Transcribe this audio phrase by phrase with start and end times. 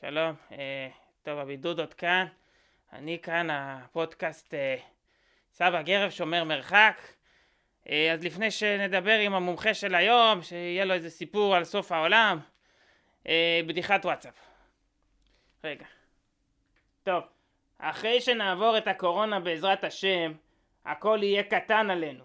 [0.00, 0.88] שלום, אה,
[1.22, 2.26] טוב הבידוד עוד כאן,
[2.92, 4.76] אני כאן הפודקאסט אה,
[5.52, 7.00] סבא גרב שומר מרחק
[7.88, 12.38] אה, אז לפני שנדבר עם המומחה של היום, שיהיה לו איזה סיפור על סוף העולם,
[13.26, 14.34] אה, בדיחת וואטסאפ.
[15.64, 15.86] רגע.
[17.02, 17.24] טוב,
[17.78, 20.32] אחרי שנעבור את הקורונה בעזרת השם,
[20.84, 22.24] הכל יהיה קטן עלינו.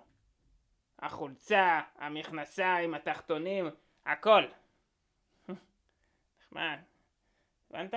[0.99, 3.69] החולצה, המכנסיים, התחתונים,
[4.05, 4.43] הכל.
[6.41, 6.79] נחמד.
[7.73, 7.93] הבנת?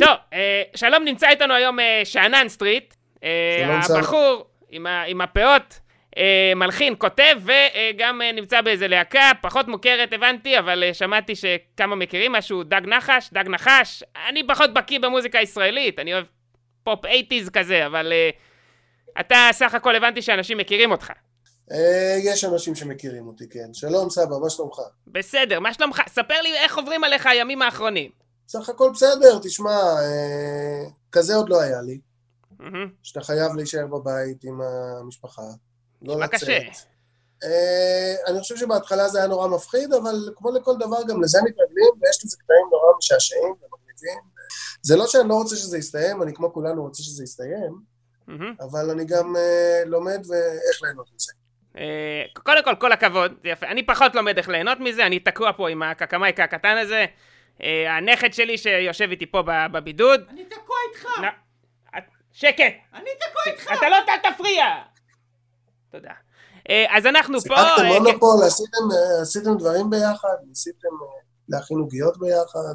[0.00, 2.94] טוב, אה, שלום נמצא איתנו היום אה, שאנן סטריט.
[3.24, 3.80] אה.
[3.96, 4.46] הבחור
[5.06, 5.80] עם, הפאות,
[6.56, 12.80] מלחין, כותב, וגם נמצא באיזה להקה, פחות מוכרת הבנתי, אבל שמעתי שכמה מכירים משהו, דג
[12.86, 14.02] נחש, דג נחש.
[14.28, 16.24] אני פחות בקיא במוזיקה הישראלית, אני אוהב
[16.82, 18.30] פופ אייטיז כזה, אבל אה,
[19.20, 21.10] אתה סך הכל הבנתי שאנשים מכירים אותך.
[21.72, 23.74] אה, יש אנשים שמכירים אותי, כן.
[23.74, 24.78] שלום סבא, מה שלומך?
[25.06, 26.02] בסדר, מה שלומך?
[26.08, 28.10] ספר לי איך עוברים עליך הימים האחרונים.
[28.48, 32.00] סך הכל בסדר, תשמע, אה, כזה עוד לא היה לי,
[32.58, 32.90] מהמם.
[33.02, 35.42] שאתה חייב להישאר בבית עם המשפחה,
[36.02, 36.40] לא לצאת.
[36.40, 36.58] קשה.
[37.44, 41.90] אה, אני חושב שבהתחלה זה היה נורא מפחיד, אבל כמו לכל דבר, גם לזה מתרגלים,
[42.02, 44.20] ויש לזה קטעים נורא משעשעים ומגניבים.
[44.82, 47.97] זה לא שאני לא רוצה שזה יסתיים, אני כמו כולנו רוצה שזה יסתיים,
[48.60, 51.32] אבל אני גם אה, לומד ואיך ליהנות מזה.
[51.78, 53.66] אה, קודם כל, כל הכבוד, זה יפה.
[53.66, 57.06] אני פחות לומד איך ליהנות מזה, אני תקוע פה עם הקקמייקה הקטן הזה.
[57.62, 60.20] אה, הנכד שלי שיושב איתי פה בבידוד.
[60.30, 61.08] אני תקוע איתך!
[62.32, 62.74] שקט!
[62.94, 63.72] אני תקוע איתך!
[63.78, 63.96] אתה לא
[64.30, 64.64] תפריע!
[65.90, 66.12] תודה.
[66.88, 67.54] אז אנחנו פה...
[67.56, 70.88] שיחקתם מונופול, עשיתם, אה, עשיתם דברים ביחד, ניסיתם
[71.48, 72.74] להכין עוגיות ביחד.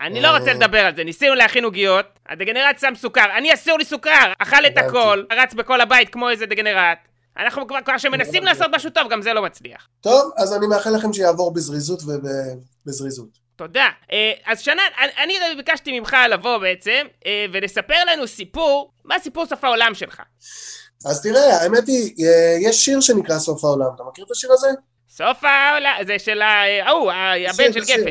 [0.00, 3.84] אני לא רוצה לדבר על זה, ניסינו להכין עוגיות, הדגנרט שם סוכר, אני אסור לי
[3.84, 4.78] סוכר, אכל את.
[4.78, 6.98] הכל, רץ בכל הבית כמו איזה דגנרט.
[7.38, 8.44] אנחנו כבר, כבר שמנסים.
[8.44, 9.88] לעשות משהו טוב, גם זה לא מצליח.
[10.00, 13.28] טוב, אז אני מאחל לכם שיעבור בזריזות ובזריזות.
[13.56, 13.88] תודה.
[14.12, 14.82] אה, אז שנן,
[15.24, 20.22] אני, ביקשתי ממך לבוא בעצם, אה, ולספר לנו סיפור, מה סיפור סוף העולם שלך?
[21.06, 24.68] אז תראה, האמת היא, אה, יש שיר שנקרא סוף העולם, אתה מכיר את השיר הזה?
[25.08, 27.12] סוף העולם, זה של ההוא,
[27.48, 28.10] הבן של גפן.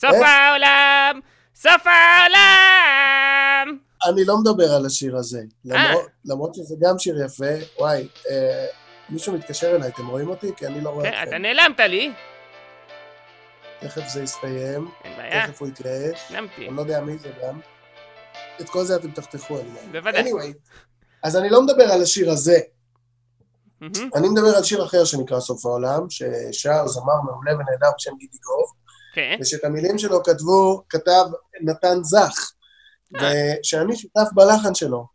[0.00, 0.10] סוף?
[0.12, 1.20] העולם,
[1.54, 3.78] סוף העולם.
[4.08, 5.44] אני לא מדבר על השיר הזה, אה.
[5.88, 7.44] למרות- למרות שזה גם שיר יפה.
[7.78, 8.66] וואי, אה,
[9.08, 10.52] מישהו מתקשר אליי, אתם רואים אותי?
[10.56, 11.36] כי אני לא רואה כן, אתה אתכם.
[11.42, 12.12] נעלמת לי,
[13.80, 16.30] תכף זה יסתיים, אין בעיה, תכף הוא יתייאש.
[16.30, 16.68] נעלמתי.
[16.68, 17.60] אני לא יודע מי זה גם.
[18.60, 19.92] את כל זה אתם תחתכו, אני מאמין.
[19.92, 20.22] בוודאי.
[20.32, 20.52] anyway,
[21.22, 22.58] אז אני לא מדבר על השיר הזה,
[23.80, 28.38] מהמם, אני מדבר על שיר אחר שנקרא סוף העולם, ששר זמר מעולה ונהדר בשם גידי
[28.38, 28.72] גוב,
[29.16, 31.24] כן, ושאת המילים שלו כתבו, כתב
[31.60, 32.52] נתן זך,
[33.12, 35.06] ושאני שותף בלחן שלו.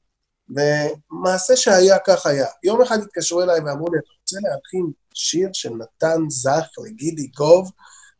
[0.50, 2.48] ומעשה שהיה כך היה.
[2.64, 7.72] יום אחד התקשרו אליי ואמרו לי, אתה רוצה להלחין שיר של נתן זך לגידי גוב?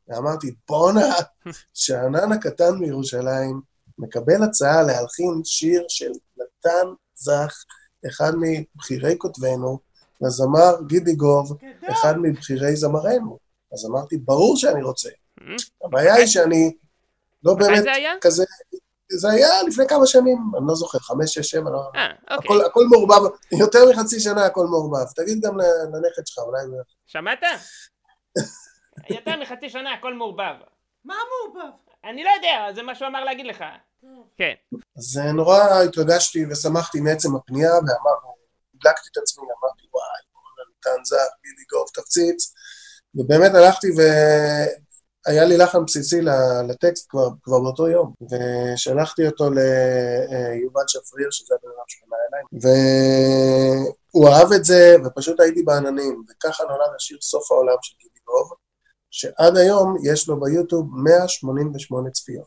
[0.08, 1.16] ואמרתי, בואנה,
[1.74, 3.62] שאנן הקטן מירושלים
[3.98, 7.64] מקבל הצעה להלחין שיר של נתן זך,
[8.08, 9.80] אחד מבכירי כותבינו,
[10.22, 11.58] לזמר גידי גוב.
[11.92, 13.38] אחד מבכירי זמרינו.
[13.74, 15.10] אז אמרתי, ברור שאני רוצה.
[15.86, 16.72] הבעיה היא שאני
[17.44, 17.84] לא באמת?
[18.22, 18.44] כזה...
[19.12, 21.92] זה היה לפני כמה שנים, אני לא זוכר, חמש, שש, שבע, לא...
[21.96, 22.36] אה, אוקיי.
[22.36, 25.12] הכל, הכל מעורבב, יותר מחצי שנה הכל מעורבב.
[25.16, 25.58] תגיד גם
[25.94, 26.62] לנכד שלך, אולי...
[27.06, 27.40] שמעת?
[29.16, 30.56] יותר מחצי שנה הכל מעורבב.
[31.06, 31.72] מה מעורבב?
[32.04, 33.64] אני לא יודע, זה מה שהוא אמר להגיד לך.
[34.38, 34.54] כן.
[34.98, 38.36] אז נורא התרגשתי ושמחתי מעצם הפנייה, ואמרנו,
[38.76, 40.22] הדלקתי את עצמי, אמרתי, וואי,
[40.78, 42.54] נתן זר, גידי גוב, תפציץ.
[43.16, 43.88] ובאמת הלכתי
[45.28, 46.22] והיה לי לחן בסיסי
[46.70, 52.44] לטקסט כבר, כבר באותו יום, ושלחתי אותו ליובל שפריר, שזה הבן אדם שפנה אליי,
[54.14, 58.52] והוא אהב את זה, ופשוט הייתי בעננים, וככה נולד השיר סוף העולם של גידי גוב,
[59.12, 62.46] שעד היום יש לו ביוטיוב 188 צפיות.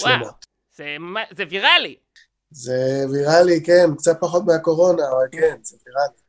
[0.00, 0.12] וואו.
[0.12, 0.46] שלמות.
[0.76, 1.96] זה מה- זה ויראלי.
[2.50, 6.21] זה ויראלי, כן, קצת פחות מהקורונה, אבל כן, זה ויראלי.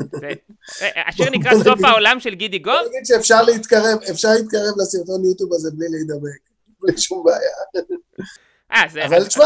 [0.82, 2.74] אה, השיר נקרא סוף העולם של גידי גוב?
[2.74, 6.40] בוא נגיד שאפשר להתקרב, אפשר להתקרב לסרטון יוטיוב הזה בלי להידבק,
[6.80, 7.84] בלי שום בעיה.
[8.72, 9.06] אה.
[9.06, 9.44] אבל תשמע,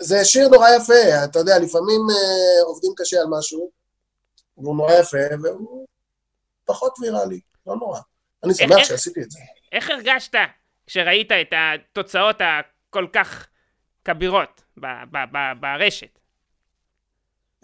[0.00, 3.70] זה שיר נורא יפה, אתה יודע, לפעמים אה, עובדים קשה על משהו,
[4.58, 5.86] והוא נורא יפה, והוא
[6.64, 8.00] פחות ויראלי, לא נורא.
[8.44, 9.38] אני שמח שעשיתי את זה.
[9.72, 10.34] איך הרגשת
[10.86, 13.46] כשראית את התוצאות הכל כך
[14.04, 14.62] כבירות
[15.60, 16.18] ברשת?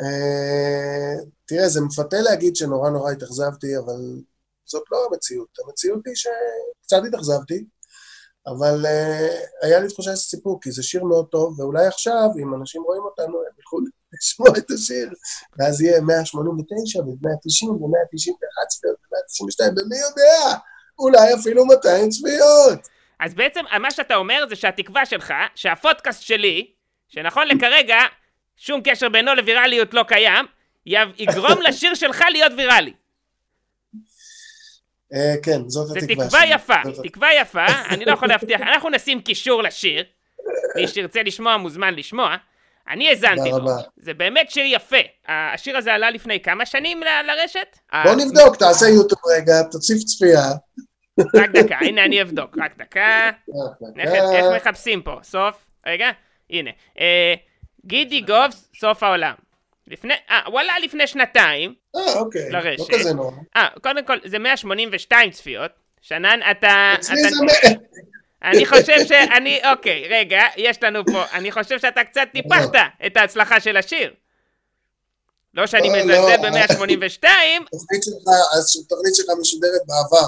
[0.02, 4.22] אה, תראה, זה מפתה להגיד שנורא נורא התאכזבתי, אבל
[4.64, 5.49] זאת לא המציאות.
[5.66, 7.64] המציאות היא שקצת התאכזבתי,
[8.46, 12.54] אבל uh, היה לי תחושה של סיפוק, כי זה שיר מאוד טוב, ואולי עכשיו, אם
[12.54, 13.78] אנשים רואים אותנו, הם ילכו
[14.12, 15.10] לשמוע את השיר,
[15.58, 20.58] ואז יהיה 189 ו-190 ו-191 צפיות ו-192, ומי יודע,
[20.99, 22.88] אולי אפילו 200 צפיות.
[23.20, 26.72] אז בעצם מה שאתה אומר זה שהתקווה שלך, שהפודקאסט שלי,
[27.08, 27.96] שנכון לכרגע,
[28.56, 30.46] שום קשר בינו לווירליות לא קיים,
[30.87, 32.93] יגרום לשיר שלך להיות ויראלי.
[35.14, 36.54] אה, כן, זאת זה התקווה תקווה שלי.
[36.54, 40.04] יפה, זאת תקווה יפה, אני לא יכול להבטיח, אנחנו נשים קישור לשיר,
[40.76, 42.37] מי שירצה לשמוע מוזמן לשמוע.
[42.88, 43.70] אני האזנתי לו.
[43.96, 44.96] זה באמת שיר יפה.
[45.28, 47.78] השיר הזה עלה לפני כמה שנים לרשת?
[48.04, 50.52] בוא נבדוק, תעשה יוטיוב רגע, תוסיף צפייה.
[51.34, 53.31] רק דקה, הנה אני אבדוק, רק דקה.
[54.32, 55.19] איך מחפשים פה?
[55.22, 55.66] סוף?
[55.87, 56.10] רגע,
[56.50, 56.70] הנה.
[57.84, 59.34] אה, גידי גובס, סוף העולם.
[59.87, 61.75] לפני, אה, הוא עלה לפני שנתיים.
[61.96, 62.90] אה, אוקיי, לא לרשת.
[62.94, 63.37] כזה נורא.
[63.56, 65.70] אה, קודם כל, זה 182 צפיות.
[66.00, 66.94] שנן, אתה...
[66.94, 67.29] אצלי אתה-
[67.62, 67.69] זה.
[68.50, 72.70] אני חושב שאני, אוקיי, רגע, יש לנו פה, אני חושב שאתה קצת טיפחת
[73.06, 74.14] את ההצלחה של השיר.
[75.55, 76.50] לא שאני לא, מזלזל לא.
[76.50, 77.25] ב-182,
[77.67, 80.26] התוכנית שלך, אז התוכנית שלך משודרת בעבר.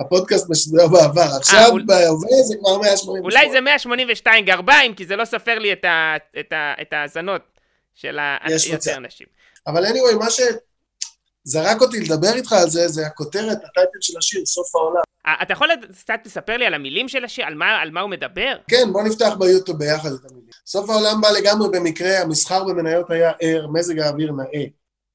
[0.00, 1.36] הפודקאסט משודר בעבר.
[1.40, 3.18] עכשיו, אול- בהווה זה כבר 188.
[3.18, 6.92] אה, אולי זה 182 גרביים, כי זה לא סופר לי את ה- את ה- את
[6.92, 7.42] ההאזנות
[7.94, 9.00] של ה- יש יותר מצב.
[9.00, 9.26] נשים.
[9.66, 14.76] אבל anyway, מה שזרק אותי לדבר איתך על זה, זה הכותרת, הטייטל של השיר, סוף
[14.76, 15.02] העולם.
[15.26, 15.68] אה, אתה יכול
[16.00, 17.44] קצת לספר לי על המילים של השיר?
[17.46, 18.56] על מה- על מה הוא מדבר?
[18.68, 20.50] כן, בוא נפתח ביוטיוב ביחד את המילים.
[20.66, 24.64] סוף העולם בא לגמרי במקרה, המסחר במניות היה ער, מזג האוויר נאה.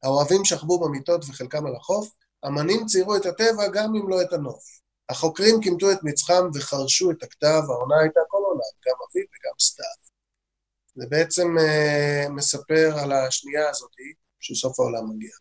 [0.03, 2.09] האוהבים שכבו במיטות וחלקם על החוף,
[2.47, 4.63] אמנים ציירו את הטבע גם אם לא את הנוף.
[5.09, 9.85] החוקרים כימתו את מצחם וחרשו את הכתב, העונה הייתה כל עונה, גם אביב וגם סתיו.
[10.95, 13.91] זה בעצם אה, מספר על השנייה הזאת,
[14.39, 15.31] שסוף העולם מגיע.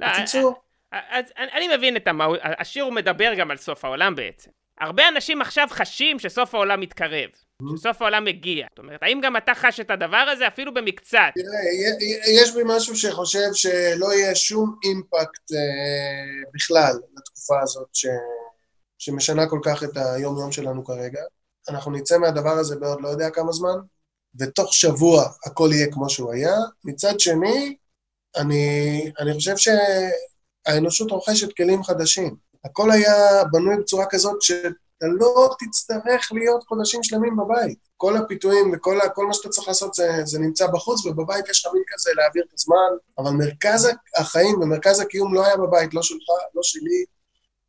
[0.00, 0.54] לא, בקיצור,
[0.92, 4.50] אז אני, אני מבין את המהות, השיר הוא מדבר גם על סוף העולם בעצם.
[4.80, 7.28] הרבה אנשים עכשיו חשים שסוף העולם מתקרב,
[7.76, 8.66] שסוף העולם מגיע.
[8.70, 11.18] זאת אומרת, האם גם אתה חש את הדבר הזה אפילו במקצת?
[11.34, 11.60] תראה,
[12.40, 18.06] יש בי משהו שחושב שלא יהיה שום אימפקט אה, בכלל לתקופה הזאת ש...
[18.98, 21.20] שמשנה כל כך את היום-יום שלנו כרגע.
[21.68, 23.78] אנחנו נצא מהדבר הזה בעוד לא יודע כמה זמן,
[24.38, 26.56] ותוך שבוע הכל יהיה כמו שהוא היה.
[26.84, 27.76] מצד שני,
[28.36, 32.36] אני, אני חושב שהאנושות רוכשת כלים חדשים.
[32.64, 34.36] הכל היה בנוי בצורה כזאת
[35.02, 37.78] שאתה לא תצטרך להיות חודשים שלמים בבית.
[37.96, 41.72] כל הפיתויים וכל כל מה שאתה צריך לעשות זה, זה נמצא בחוץ, ובבית יש לך
[41.74, 46.28] מין כזה להעביר את הזמן, אבל מרכז החיים ומרכז הקיום לא היה בבית, לא שלך,
[46.54, 47.04] לא שלי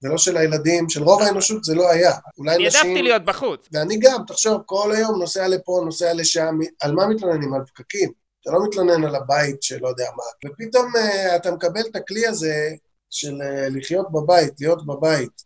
[0.04, 2.12] ולא של הילדים, של רוב האנושות זה לא היה.
[2.38, 2.82] אולי נשים...
[2.82, 3.68] העדפתי להיות בחוץ.
[3.72, 7.54] ואני גם, תחשוב, כל היום נוסע לפה, נוסע לשם, על מה מתלוננים?
[7.54, 8.12] על פקקים.
[8.42, 10.52] אתה לא מתלונן על הבית שלא יודע מה.
[10.52, 12.70] ופתאום uh, אתה מקבל את הכלי הזה
[13.10, 15.44] של uh, לחיות בבית, להיות בבית,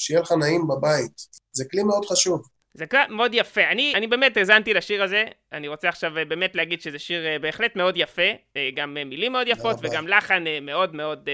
[0.00, 1.12] שיהיה לך נעים בבית.
[1.52, 2.42] זה כלי מאוד חשוב.
[2.74, 3.60] זה קלט מאוד יפה.
[3.64, 7.38] אני, אני באמת האזנתי לשיר הזה, אני רוצה עכשיו אה, באמת להגיד שזה שיר אה,
[7.38, 8.22] בהחלט מאוד יפה,
[8.56, 9.76] אה, גם מילים מאוד יפות.
[9.82, 11.28] וגם לחן מאוד מאוד...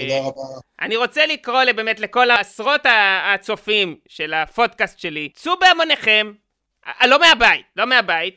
[0.00, 0.42] תודה רבה.
[0.80, 6.32] אני רוצה לקרוא באמת לכל העשרות ה- הצופים של הפודקאסט שלי, צאו בהמוניכם,
[7.06, 8.36] לא מהבית, לא מהבית,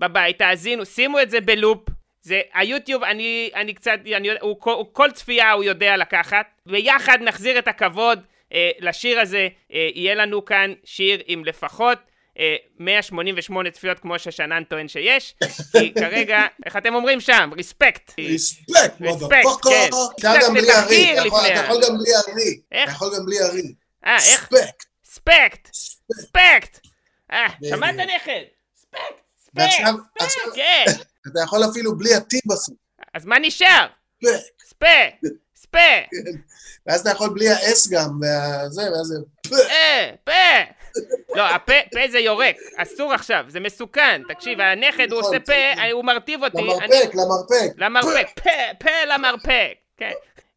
[0.00, 1.88] בבית, תאזינו, שימו את זה בלופ.
[2.22, 7.18] זה היוטיוב, אני, אני קצת, אני, הוא, כל- הוא, כל צפייה הוא יודע לקחת, ויחד
[7.22, 8.20] נחזיר את הכבוד
[8.52, 11.98] אה, לשיר הזה, אה, יהיה לנו כאן שיר עם לפחות
[12.38, 15.34] אה, 188 צפיות כמו ששנן טוען שיש,
[15.72, 17.50] כי כרגע, איך אתם אומרים שם?
[17.56, 18.12] ריספקט.
[18.18, 19.64] ריספקט, ריספקט.
[19.68, 19.88] כן.
[20.18, 22.60] אפשר גם בלי ארי, אתה יכול- גם בלי ארי.
[22.82, 23.74] אתה יכול גם בלי ארי.
[24.06, 24.48] אה, איך?
[25.04, 25.68] ספקט!
[26.12, 26.80] ספקט!
[27.32, 27.46] אה.
[27.68, 28.40] שמעת נכד?
[28.76, 29.20] ספקט!
[29.38, 29.68] ספקט!
[30.20, 30.54] ספקט!
[30.54, 30.84] כן!
[31.32, 32.74] אתה יכול אפילו בלי ה-T בסוף.
[33.14, 33.86] אז מה נשאר?
[34.64, 35.14] ספק.
[35.62, 36.18] ספה!
[36.86, 39.16] ואז אתה יכול בלי ה-S גם, וזה, ואז זה...
[39.70, 40.10] אה!
[40.24, 40.32] פה!
[41.34, 44.22] לא, הפה פה זה יורק, אסור עכשיו, זה מסוכן.
[44.28, 46.62] תקשיב, הנכד הוא עושה פה, הוא מרטיב אותי.
[46.62, 47.72] למרפק, למרפק.
[47.76, 48.26] למרפק.
[48.42, 48.50] פה!
[48.78, 49.74] פה למרפק.
[49.96, 50.12] כן.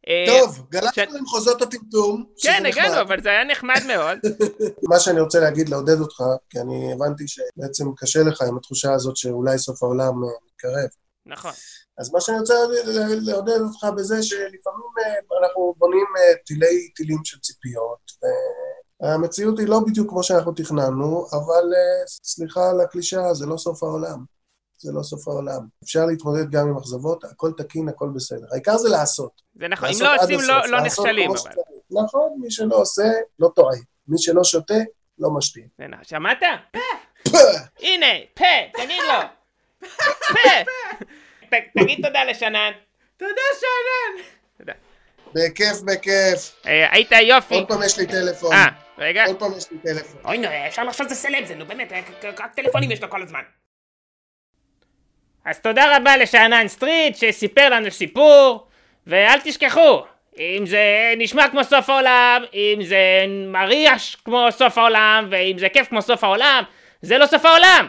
[0.08, 2.24] אה, טוב, גלשנו למחוזות הטמטום.
[2.42, 2.66] כן.
[2.66, 4.18] הגענו, אבל זה היה נחמד מאוד.
[4.90, 9.16] מה שאני רוצה להגיד, לעודד אותך, כי אני הבנתי שבעצם קשה לך עם התחושה הזאת
[9.16, 10.88] שאולי סוף העולם אה, מתקרב.
[11.26, 11.52] נכון.
[11.98, 12.54] אז מה שאני רוצה
[13.26, 17.98] לעודד אותך בזה שלפעמים אה, אנחנו בונים אה, תילי תילים של ציפיות,
[19.02, 23.82] והמציאות היא לא בדיוק כמו שאנחנו תכננו, אבל אה, סליחה על הקלישאה, זה לא סוף
[23.82, 24.24] העולם.
[24.78, 25.66] זה לא סוף העולם.
[25.84, 28.46] אפשר להתמודד גם עם אכזבות, הכל תקין, הכל בסדר.
[28.52, 29.42] העיקר זה לעשות.
[29.54, 31.30] זה נכון, אם לא עושים לא- לא נכשלים.
[31.30, 31.50] אבל.
[31.90, 33.02] נכון, מי שלא עושה,
[33.38, 33.76] לא טועה.
[34.08, 34.74] מי שלא שותה,
[35.18, 35.68] לא משתין.
[35.78, 36.04] זה נכון.
[36.04, 36.38] שמעת?
[36.72, 37.38] פה!
[37.80, 38.44] הנה, פה,
[38.82, 39.20] תגיד לו.
[40.32, 40.50] פה.
[41.78, 42.70] תגיד תודה לשנן.
[43.16, 43.32] תודה!
[44.58, 44.72] תודה.
[45.34, 46.62] בכיף, בכיף.
[46.66, 47.54] אה, היית יופי.
[47.54, 48.52] עוד פעם יש לי טלפון.
[48.52, 48.66] אה,
[48.98, 49.24] רגע.
[49.26, 50.20] עוד פעם יש לי טלפון.
[50.24, 53.22] אוי נו, אפשר לחשוב שזה סלב זה, נו באמת, רק- רק טלפונים יש לו כל
[53.22, 53.42] הזמן.
[55.44, 58.66] אז תודה רבה לשאנן סטריט שסיפר לנו סיפור,
[59.06, 60.04] ואל תשכחו,
[60.38, 62.98] אם זה נשמע כמו סוף העולם, אם זה
[63.46, 66.64] מריח כמו סוף העולם, ואם זה כיף כמו סוף העולם,
[67.02, 67.88] זה לא סוף העולם!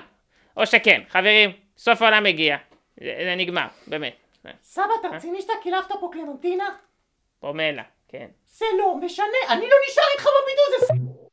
[0.58, 2.58] או שכן, חברים, סוף העולם הגיע.
[3.00, 4.16] זה, זה נגמר, באמת.
[4.64, 6.76] סבא, אתה רציני שאתה קילפת פה קלמנטינה?
[7.40, 8.28] פומלה, כן.
[8.46, 11.25] זה לא משנה, אני לא נשאר איתך בבידוד הזה!